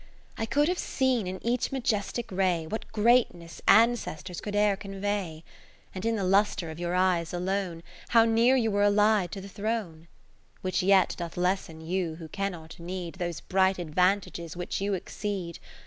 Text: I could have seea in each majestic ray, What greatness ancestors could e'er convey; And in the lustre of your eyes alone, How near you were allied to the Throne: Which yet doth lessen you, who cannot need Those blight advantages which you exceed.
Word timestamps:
I 0.35 0.47
could 0.47 0.67
have 0.67 0.79
seea 0.79 1.27
in 1.27 1.39
each 1.45 1.71
majestic 1.71 2.31
ray, 2.31 2.65
What 2.65 2.91
greatness 2.91 3.61
ancestors 3.67 4.41
could 4.41 4.55
e'er 4.55 4.75
convey; 4.75 5.43
And 5.93 6.07
in 6.07 6.15
the 6.15 6.23
lustre 6.23 6.71
of 6.71 6.79
your 6.79 6.95
eyes 6.95 7.35
alone, 7.35 7.83
How 8.09 8.25
near 8.25 8.55
you 8.55 8.71
were 8.71 8.81
allied 8.81 9.31
to 9.33 9.41
the 9.41 9.47
Throne: 9.47 10.07
Which 10.61 10.81
yet 10.81 11.13
doth 11.19 11.37
lessen 11.37 11.81
you, 11.81 12.15
who 12.15 12.27
cannot 12.29 12.79
need 12.79 13.17
Those 13.19 13.41
blight 13.41 13.77
advantages 13.77 14.57
which 14.57 14.81
you 14.81 14.95
exceed. 14.95 15.59